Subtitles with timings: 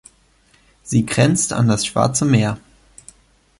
[0.81, 2.57] Sie grenzt an das Schwarze Meer.